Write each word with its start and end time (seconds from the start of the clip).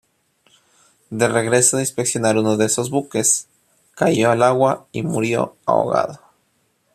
De 1.11 1.27
regreso 1.27 1.77
de 1.77 1.83
inspeccionar 1.83 2.35
uno 2.35 2.57
de 2.57 2.65
esos 2.65 2.89
buques, 2.89 3.47
cayó 3.93 4.31
al 4.31 4.41
agua 4.41 4.87
y 4.91 5.03
murió 5.03 5.57
ahogado. 5.67 6.19